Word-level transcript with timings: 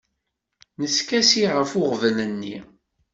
Neskasi 0.79 1.45
ɣef 1.55 1.71
uɣbel-nni. 1.81 2.55